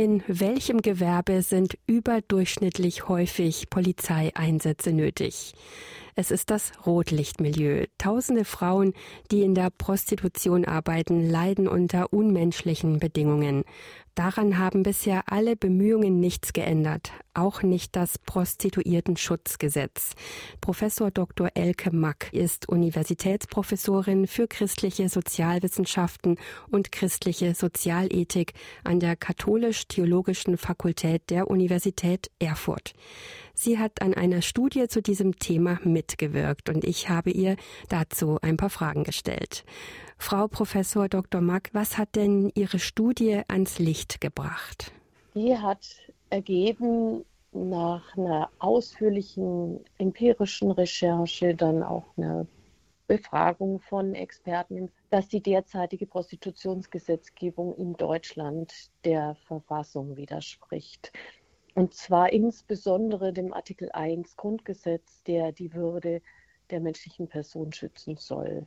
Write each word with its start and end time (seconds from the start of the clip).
In 0.00 0.22
welchem 0.26 0.80
Gewerbe 0.80 1.42
sind 1.42 1.76
überdurchschnittlich 1.86 3.06
häufig 3.06 3.68
Polizeieinsätze 3.68 4.94
nötig? 4.94 5.52
Es 6.14 6.30
ist 6.30 6.50
das 6.50 6.72
Rotlichtmilieu. 6.86 7.86
Tausende 7.98 8.44
Frauen, 8.44 8.92
die 9.30 9.42
in 9.42 9.54
der 9.54 9.70
Prostitution 9.70 10.64
arbeiten, 10.64 11.28
leiden 11.28 11.68
unter 11.68 12.12
unmenschlichen 12.12 12.98
Bedingungen. 12.98 13.64
Daran 14.14 14.58
haben 14.58 14.82
bisher 14.82 15.22
alle 15.32 15.56
Bemühungen 15.56 16.20
nichts 16.20 16.52
geändert, 16.52 17.12
auch 17.32 17.62
nicht 17.62 17.94
das 17.96 18.18
Prostituiertenschutzgesetz. 18.18 20.12
Professor 20.60 21.10
Dr. 21.10 21.48
Elke 21.54 21.94
Mack 21.94 22.30
ist 22.32 22.68
Universitätsprofessorin 22.68 24.26
für 24.26 24.48
christliche 24.48 25.08
Sozialwissenschaften 25.08 26.36
und 26.70 26.92
christliche 26.92 27.54
Sozialethik 27.54 28.52
an 28.84 29.00
der 29.00 29.16
Katholisch-Theologischen 29.16 30.58
Fakultät 30.58 31.30
der 31.30 31.48
Universität 31.48 32.30
Erfurt. 32.40 32.94
Sie 33.62 33.78
hat 33.78 34.00
an 34.00 34.14
einer 34.14 34.40
Studie 34.40 34.88
zu 34.88 35.02
diesem 35.02 35.36
Thema 35.38 35.80
mitgewirkt 35.84 36.70
und 36.70 36.82
ich 36.82 37.10
habe 37.10 37.30
ihr 37.30 37.56
dazu 37.90 38.38
ein 38.40 38.56
paar 38.56 38.70
Fragen 38.70 39.04
gestellt. 39.04 39.66
Frau 40.16 40.48
Professor 40.48 41.10
Dr. 41.10 41.42
Mack, 41.42 41.68
was 41.74 41.98
hat 41.98 42.16
denn 42.16 42.50
Ihre 42.54 42.78
Studie 42.78 43.42
ans 43.48 43.78
Licht 43.78 44.22
gebracht? 44.22 44.92
Die 45.34 45.54
hat 45.58 45.86
ergeben 46.30 47.26
nach 47.52 48.16
einer 48.16 48.48
ausführlichen 48.60 49.80
empirischen 49.98 50.70
Recherche, 50.70 51.54
dann 51.54 51.82
auch 51.82 52.06
einer 52.16 52.46
Befragung 53.08 53.80
von 53.80 54.14
Experten, 54.14 54.90
dass 55.10 55.28
die 55.28 55.42
derzeitige 55.42 56.06
Prostitutionsgesetzgebung 56.06 57.74
in 57.76 57.92
Deutschland 57.92 58.72
der 59.04 59.36
Verfassung 59.46 60.16
widerspricht. 60.16 61.12
Und 61.80 61.94
zwar 61.94 62.30
insbesondere 62.30 63.32
dem 63.32 63.54
Artikel 63.54 63.90
1 63.90 64.36
Grundgesetz, 64.36 65.22
der 65.22 65.50
die 65.50 65.72
Würde 65.72 66.20
der 66.68 66.78
menschlichen 66.78 67.26
Person 67.26 67.72
schützen 67.72 68.18
soll. 68.18 68.66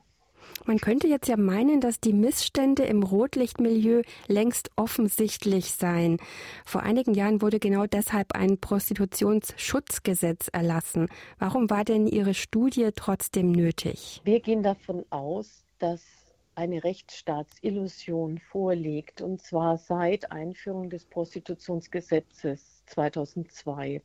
Man 0.65 0.79
könnte 0.79 1.07
jetzt 1.07 1.27
ja 1.27 1.37
meinen, 1.37 1.79
dass 1.79 1.99
die 1.99 2.11
Missstände 2.11 2.81
im 2.85 3.03
Rotlichtmilieu 3.03 4.01
längst 4.27 4.71
offensichtlich 4.77 5.73
seien. 5.73 6.17
Vor 6.65 6.81
einigen 6.81 7.13
Jahren 7.13 7.43
wurde 7.43 7.59
genau 7.59 7.85
deshalb 7.85 8.33
ein 8.33 8.57
Prostitutionsschutzgesetz 8.59 10.47
erlassen. 10.51 11.07
Warum 11.37 11.69
war 11.69 11.85
denn 11.85 12.07
Ihre 12.07 12.33
Studie 12.33 12.89
trotzdem 12.95 13.51
nötig? 13.51 14.21
Wir 14.23 14.39
gehen 14.39 14.63
davon 14.63 15.05
aus, 15.11 15.63
dass 15.77 16.01
eine 16.55 16.83
Rechtsstaatsillusion 16.83 18.39
vorliegt, 18.39 19.21
und 19.21 19.39
zwar 19.39 19.77
seit 19.77 20.31
Einführung 20.31 20.89
des 20.89 21.05
Prostitutionsgesetzes 21.05 22.72
2002. 22.93 24.01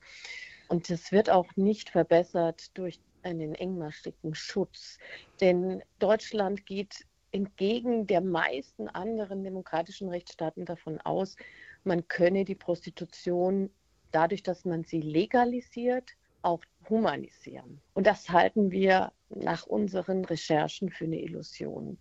Und 0.69 0.91
es 0.91 1.13
wird 1.13 1.31
auch 1.31 1.47
nicht 1.57 1.91
verbessert 1.91 2.77
durch 2.77 3.01
einen 3.23 3.55
engmaschigen 3.55 4.35
Schutz. 4.35 4.99
Denn 5.41 5.83
Deutschland 5.99 6.67
geht 6.67 7.07
entgegen 7.33 8.07
der 8.07 8.21
meisten 8.21 8.89
anderen 8.89 9.45
demokratischen 9.45 10.09
Rechtsstaaten 10.09 10.65
davon 10.65 11.01
aus, 11.01 11.37
man 11.85 12.07
könne 12.09 12.45
die 12.45 12.55
Prostitution 12.55 13.71
dadurch, 14.13 14.43
dass 14.43 14.65
man 14.65 14.85
sie 14.85 15.01
legalisiert, 15.01 16.13
auch 16.43 16.63
humanisieren. 16.89 17.81
Und 17.95 18.07
das 18.07 18.31
halten 18.31 18.71
wir 18.71 19.13
nach 19.29 19.67
unseren 19.67 20.25
Recherchen 20.25 20.91
für 20.91 21.05
eine 21.05 21.21
Illusion. 21.21 21.99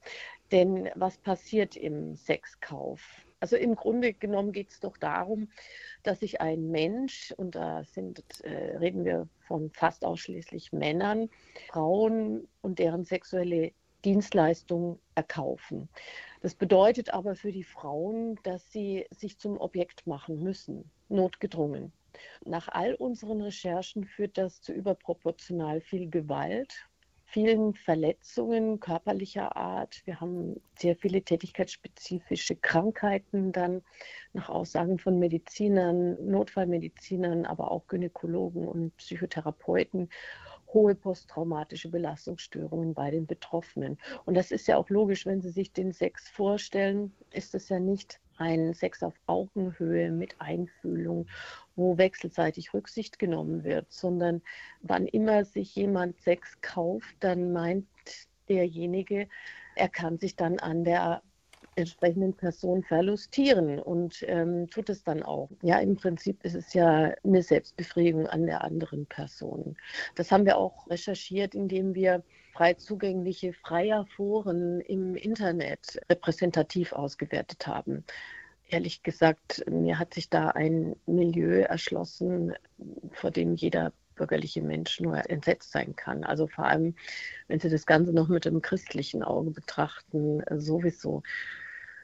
Denn 0.51 0.89
was 0.95 1.17
passiert 1.17 1.75
im 1.75 2.15
Sexkauf? 2.15 3.01
Also 3.39 3.55
im 3.55 3.75
Grunde 3.75 4.13
genommen 4.13 4.51
geht 4.51 4.71
es 4.71 4.79
doch 4.79 4.97
darum, 4.97 5.49
dass 6.03 6.21
sich 6.21 6.41
ein 6.41 6.71
Mensch, 6.71 7.33
und 7.37 7.55
da 7.55 7.83
sind, 7.83 8.23
äh, 8.43 8.77
reden 8.77 9.05
wir 9.05 9.27
von 9.47 9.69
fast 9.71 10.03
ausschließlich 10.03 10.73
Männern, 10.73 11.29
Frauen 11.67 12.47
und 12.61 12.79
deren 12.79 13.03
sexuelle 13.03 13.71
Dienstleistungen 14.05 14.99
erkaufen. 15.15 15.89
Das 16.41 16.55
bedeutet 16.55 17.13
aber 17.13 17.35
für 17.35 17.51
die 17.51 17.63
Frauen, 17.63 18.39
dass 18.43 18.71
sie 18.71 19.05
sich 19.11 19.37
zum 19.37 19.59
Objekt 19.59 20.07
machen 20.07 20.41
müssen, 20.41 20.89
notgedrungen. 21.09 21.91
Nach 22.45 22.67
all 22.69 22.95
unseren 22.95 23.41
Recherchen 23.41 24.05
führt 24.05 24.37
das 24.37 24.61
zu 24.61 24.71
überproportional 24.71 25.81
viel 25.81 26.09
Gewalt 26.09 26.87
vielen 27.27 27.73
Verletzungen 27.73 28.79
körperlicher 28.79 29.55
Art. 29.55 30.01
Wir 30.05 30.21
haben 30.21 30.61
sehr 30.77 30.95
viele 30.95 31.21
tätigkeitsspezifische 31.21 32.55
Krankheiten 32.55 33.51
dann 33.51 33.83
nach 34.33 34.49
Aussagen 34.49 34.97
von 34.97 35.19
Medizinern, 35.19 36.17
Notfallmedizinern, 36.25 37.45
aber 37.45 37.71
auch 37.71 37.87
Gynäkologen 37.87 38.67
und 38.67 38.95
Psychotherapeuten 38.97 40.09
hohe 40.73 40.95
posttraumatische 40.95 41.89
Belastungsstörungen 41.89 42.93
bei 42.93 43.11
den 43.11 43.25
Betroffenen. 43.25 43.97
Und 44.25 44.35
das 44.35 44.51
ist 44.51 44.67
ja 44.67 44.77
auch 44.77 44.89
logisch, 44.89 45.25
wenn 45.25 45.41
Sie 45.41 45.49
sich 45.49 45.71
den 45.71 45.93
Sex 45.93 46.29
vorstellen, 46.29 47.13
ist 47.31 47.55
es 47.55 47.69
ja 47.69 47.79
nicht 47.79 48.19
ein 48.37 48.73
Sex 48.73 49.01
auf 49.03 49.15
Augenhöhe 49.25 50.11
mit 50.11 50.39
Einfühlung, 50.39 51.27
wo 51.77 51.97
wechselseitig 51.97 52.73
Rücksicht 52.73 53.19
genommen 53.19 53.63
wird, 53.63 53.91
sondern 53.91 54.41
wann 54.81 55.07
immer 55.07 55.45
sich 55.45 55.75
jemand 55.75 56.19
Sex 56.21 56.59
kauft, 56.61 57.15
dann 57.21 57.53
meint 57.53 57.87
derjenige, 58.49 59.27
er 59.75 59.89
kann 59.89 60.17
sich 60.17 60.35
dann 60.35 60.59
an 60.59 60.83
der 60.83 61.21
entsprechenden 61.75 62.33
Person 62.33 62.83
verlustieren 62.83 63.79
und 63.79 64.23
ähm, 64.27 64.67
tut 64.69 64.89
es 64.89 65.03
dann 65.03 65.21
auch. 65.21 65.49
Ja, 65.61 65.79
im 65.79 65.95
Prinzip 65.95 66.43
ist 66.43 66.55
es 66.55 66.73
ja 66.73 67.13
eine 67.23 67.43
Selbstbefriedigung 67.43 68.27
an 68.27 68.47
der 68.47 68.63
anderen 68.63 69.05
Person. 69.05 69.77
Das 70.15 70.31
haben 70.31 70.45
wir 70.45 70.57
auch 70.57 70.89
recherchiert, 70.89 71.53
indem 71.53 71.93
wir 71.93 72.23
frei 72.53 72.73
zugängliche 72.73 73.53
freier 73.53 74.07
Foren 74.15 74.81
im 74.81 75.15
Internet 75.15 75.99
repräsentativ 76.09 76.93
ausgewertet 76.93 77.67
haben. 77.67 78.03
Ehrlich 78.69 79.03
gesagt, 79.03 79.63
mir 79.69 79.97
hat 79.97 80.13
sich 80.13 80.29
da 80.29 80.49
ein 80.49 80.95
Milieu 81.05 81.61
erschlossen, 81.61 82.53
vor 83.13 83.31
dem 83.31 83.55
jeder 83.55 83.93
bürgerliche 84.15 84.61
Mensch 84.61 84.99
nur 84.99 85.29
entsetzt 85.29 85.71
sein 85.71 85.95
kann. 85.95 86.23
Also 86.23 86.47
vor 86.47 86.65
allem, 86.65 86.95
wenn 87.47 87.59
Sie 87.59 87.69
das 87.69 87.85
Ganze 87.85 88.11
noch 88.11 88.27
mit 88.27 88.45
dem 88.45 88.61
christlichen 88.61 89.23
Auge 89.23 89.51
betrachten, 89.51 90.41
sowieso. 90.57 91.23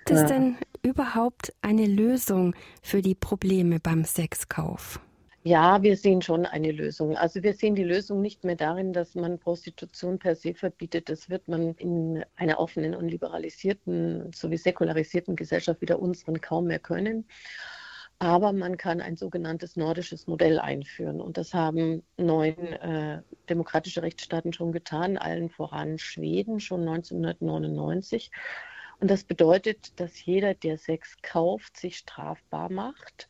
Gibt 0.05 0.19
es 0.19 0.25
denn 0.25 0.57
überhaupt 0.83 1.53
eine 1.61 1.85
Lösung 1.85 2.55
für 2.81 3.01
die 3.01 3.15
Probleme 3.15 3.79
beim 3.79 4.03
Sexkauf? 4.03 4.99
Ja, 5.45 5.83
wir 5.83 5.97
sehen 5.97 6.21
schon 6.21 6.45
eine 6.45 6.71
Lösung. 6.71 7.17
Also 7.17 7.43
wir 7.43 7.53
sehen 7.53 7.75
die 7.75 7.83
Lösung 7.83 8.21
nicht 8.21 8.45
mehr 8.45 8.55
darin, 8.55 8.93
dass 8.93 9.13
man 9.13 9.39
Prostitution 9.39 10.17
per 10.17 10.35
se 10.35 10.53
verbietet. 10.53 11.09
Das 11.09 11.29
wird 11.29 11.49
man 11.49 11.75
in 11.75 12.23
einer 12.37 12.59
offenen 12.59 12.95
und 12.95 13.09
liberalisierten 13.09 14.31
sowie 14.33 14.55
säkularisierten 14.55 15.35
Gesellschaft 15.35 15.81
wie 15.81 15.85
der 15.85 16.01
unseren 16.01 16.39
kaum 16.39 16.67
mehr 16.67 16.79
können. 16.79 17.27
Aber 18.19 18.53
man 18.53 18.77
kann 18.77 19.01
ein 19.01 19.17
sogenanntes 19.17 19.75
nordisches 19.75 20.27
Modell 20.27 20.59
einführen. 20.59 21.19
Und 21.19 21.37
das 21.37 21.53
haben 21.53 22.03
neun 22.15 22.55
äh, 22.55 23.21
demokratische 23.49 24.01
Rechtsstaaten 24.01 24.53
schon 24.53 24.71
getan, 24.71 25.17
allen 25.17 25.49
voran 25.49 25.97
Schweden 25.97 26.61
schon 26.61 26.87
1999. 26.87 28.31
Und 29.01 29.11
das 29.11 29.25
bedeutet, 29.25 29.99
dass 29.99 30.23
jeder, 30.25 30.53
der 30.53 30.77
Sex 30.77 31.17
kauft, 31.21 31.75
sich 31.75 31.97
strafbar 31.97 32.71
macht, 32.71 33.27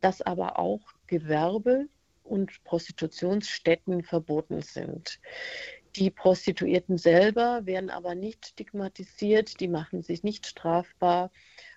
dass 0.00 0.22
aber 0.22 0.58
auch 0.58 0.80
Gewerbe 1.12 1.88
und 2.24 2.64
Prostitutionsstätten 2.64 4.02
verboten 4.02 4.62
sind. 4.62 5.20
Die 5.94 6.10
Prostituierten 6.10 6.96
selber 6.96 7.66
werden 7.66 7.90
aber 7.90 8.14
nicht 8.14 8.46
stigmatisiert, 8.46 9.60
die 9.60 9.68
machen 9.68 10.02
sich 10.02 10.22
nicht 10.22 10.46
strafbar. 10.46 11.30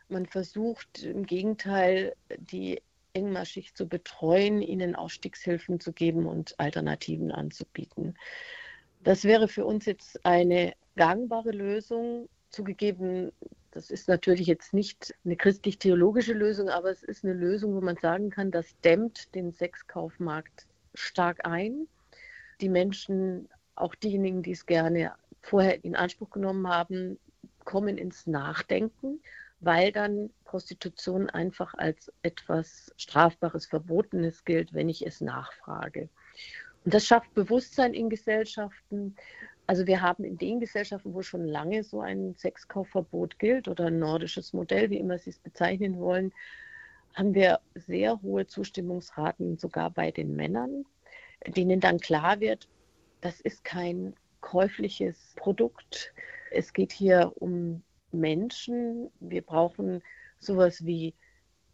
Man 0.08 0.26
versucht 0.26 1.04
im 1.04 1.26
Gegenteil, 1.26 2.16
die 2.38 2.82
engmaschig 3.12 3.74
zu 3.76 3.90
betreuen, 3.90 4.62
ihnen 4.62 4.96
Ausstiegshilfen 4.96 5.82
zu 5.82 5.92
geben 5.92 6.28
und 6.28 6.58
Alternativen 6.58 7.34
anzubieten. 7.34 8.18
Das 9.04 9.26
wäre 9.26 9.50
für 9.50 9.66
uns 9.66 9.86
jetzt 9.86 10.26
eine 10.26 10.76
gangbare 10.96 11.52
Lösung, 11.52 12.30
Zugegeben, 12.52 13.34
das 13.76 13.90
ist 13.90 14.08
natürlich 14.08 14.48
jetzt 14.48 14.74
nicht 14.74 15.14
eine 15.26 15.36
christlich-theologische 15.36 16.32
Lösung, 16.32 16.70
aber 16.70 16.92
es 16.92 17.04
ist 17.04 17.26
eine 17.26 17.34
Lösung, 17.34 17.76
wo 17.76 17.82
man 17.82 17.98
sagen 17.98 18.30
kann, 18.30 18.50
das 18.50 18.80
dämmt 18.86 19.36
den 19.36 19.52
Sexkaufmarkt 19.52 20.66
stark 20.94 21.46
ein. 21.46 21.90
Die 22.62 22.70
Menschen, 22.70 23.50
auch 23.76 23.94
diejenigen, 23.94 24.44
die 24.44 24.54
es 24.54 24.66
gerne 24.66 25.12
vorher 25.42 25.84
in 25.84 25.94
Anspruch 25.94 26.30
genommen 26.30 26.70
haben, 26.70 27.20
kommen 27.66 27.98
ins 27.98 28.28
Nachdenken, 28.28 29.20
weil 29.60 29.92
dann 29.92 30.30
Prostitution 30.46 31.30
einfach 31.30 31.74
als 31.74 32.10
etwas 32.22 32.94
Strafbares, 32.96 33.66
Verbotenes 33.66 34.46
gilt, 34.46 34.74
wenn 34.74 34.88
ich 34.88 35.06
es 35.06 35.20
nachfrage. 35.20 36.08
Und 36.86 36.94
das 36.94 37.06
schafft 37.06 37.34
Bewusstsein 37.34 37.94
in 37.94 38.10
Gesellschaften, 38.10 39.18
also 39.68 39.88
wir 39.88 40.02
haben 40.02 40.24
in 40.24 40.38
den 40.38 40.60
Gesellschaften, 40.60 41.14
wo 41.14 41.22
schon 41.22 41.46
lange 41.46 41.84
so 41.84 42.02
ein 42.02 42.36
Sexkaufverbot 42.36 43.40
gilt 43.40 43.68
oder 43.68 43.86
ein 43.86 44.00
nordisches 44.00 44.54
Modell, 44.54 44.90
wie 44.90 45.00
immer 45.00 45.18
Sie 45.18 45.32
es 45.32 45.40
bezeichnen 45.40 45.98
wollen, 46.00 46.32
haben 47.16 47.34
wir 47.34 47.60
sehr 47.74 48.22
hohe 48.22 48.46
Zustimmungsraten 48.46 49.58
sogar 49.58 49.90
bei 49.90 50.12
den 50.12 50.36
Männern, 50.36 50.86
denen 51.48 51.80
dann 51.80 52.00
klar 52.00 52.40
wird, 52.40 52.68
das 53.22 53.40
ist 53.40 53.64
kein 53.64 54.14
käufliches 54.42 55.34
Produkt. 55.36 56.14
Es 56.52 56.74
geht 56.74 56.92
hier 56.92 57.32
um 57.36 57.82
Menschen. 58.12 59.10
Wir 59.20 59.42
brauchen 59.42 60.04
sowas 60.40 60.86
wie 60.86 61.14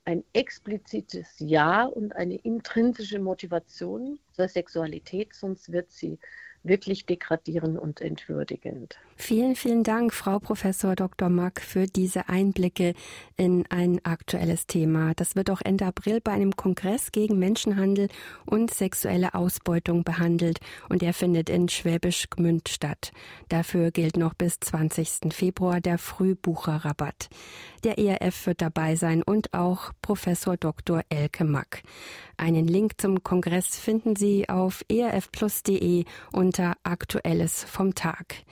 ein 0.05 0.23
explizites 0.33 1.35
Ja 1.39 1.85
und 1.85 2.15
eine 2.15 2.35
intrinsische 2.35 3.19
Motivation 3.19 4.19
zur 4.31 4.47
Sexualität, 4.47 5.33
sonst 5.33 5.71
wird 5.71 5.91
sie 5.91 6.17
wirklich 6.63 7.05
degradierend 7.05 7.79
und 7.79 8.01
entwürdigend. 8.01 8.97
Vielen, 9.15 9.55
vielen 9.55 9.83
Dank, 9.83 10.13
Frau 10.13 10.39
Professor 10.39 10.95
Dr. 10.95 11.29
Mack, 11.29 11.61
für 11.61 11.85
diese 11.85 12.29
Einblicke 12.29 12.93
in 13.37 13.65
ein 13.69 14.03
aktuelles 14.03 14.67
Thema. 14.67 15.13
Das 15.15 15.35
wird 15.35 15.49
auch 15.49 15.61
Ende 15.61 15.85
April 15.85 16.21
bei 16.21 16.31
einem 16.31 16.55
Kongress 16.55 17.11
gegen 17.11 17.39
Menschenhandel 17.39 18.09
und 18.45 18.71
sexuelle 18.71 19.33
Ausbeutung 19.33 20.03
behandelt 20.03 20.59
und 20.89 21.03
er 21.03 21.13
findet 21.13 21.49
in 21.49 21.69
Schwäbisch 21.69 22.29
Gmünd 22.29 22.69
statt. 22.69 23.11
Dafür 23.49 23.91
gilt 23.91 24.17
noch 24.17 24.33
bis 24.33 24.59
20. 24.59 25.33
Februar 25.33 25.81
der 25.81 25.97
Frühbucherrabatt. 25.97 27.29
Der 27.83 27.97
ERF 27.97 28.45
wird 28.45 28.61
dabei 28.61 28.95
sein 28.95 29.23
und 29.23 29.53
auch 29.53 29.91
Professor 30.01 30.57
Dr. 30.57 31.01
Elke 31.09 31.43
Mack. 31.43 31.81
Einen 32.37 32.67
Link 32.67 32.99
zum 32.99 33.23
Kongress 33.23 33.77
finden 33.77 34.15
Sie 34.15 34.49
auf 34.49 34.83
erfplus.de 34.89 36.05
unter 36.51 36.75
Aktuelles 36.83 37.63
vom 37.63 37.95
Tag. 37.95 38.43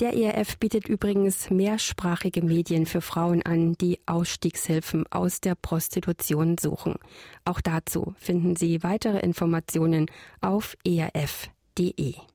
Der 0.00 0.14
ERF 0.14 0.56
bietet 0.56 0.88
übrigens 0.88 1.50
mehrsprachige 1.50 2.40
Medien 2.40 2.86
für 2.86 3.02
Frauen 3.02 3.42
an, 3.42 3.74
die 3.74 4.00
Ausstiegshilfen 4.06 5.04
aus 5.10 5.42
der 5.42 5.54
Prostitution 5.54 6.56
suchen. 6.56 6.94
Auch 7.44 7.60
dazu 7.60 8.14
finden 8.16 8.56
Sie 8.56 8.82
weitere 8.82 9.18
Informationen 9.18 10.06
auf 10.40 10.74
erf.de. 10.86 12.14